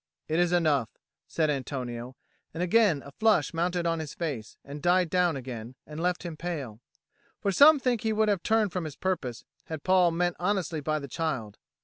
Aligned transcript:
"It 0.27 0.39
is 0.39 0.51
enough," 0.51 0.89
said 1.27 1.51
Antonio; 1.51 2.15
and 2.55 2.63
again 2.63 3.03
a 3.05 3.11
flush 3.11 3.53
mounted 3.53 3.85
on 3.85 3.99
his 3.99 4.15
face, 4.15 4.57
and 4.65 4.81
died 4.81 5.11
down 5.11 5.35
again, 5.37 5.75
and 5.85 5.99
left 6.01 6.23
him 6.23 6.35
pale. 6.35 6.81
For 7.39 7.51
some 7.51 7.79
think 7.79 8.01
he 8.01 8.11
would 8.11 8.27
have 8.27 8.41
turned 8.41 8.71
from 8.71 8.85
his 8.85 8.95
purpose, 8.95 9.45
had 9.65 9.83
Paul 9.83 10.09
meant 10.09 10.37
honestly 10.39 10.79
by 10.81 10.97
the 10.97 11.07
child. 11.07 11.59